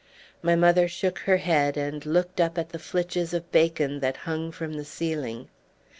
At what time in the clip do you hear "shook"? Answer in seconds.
0.87-1.19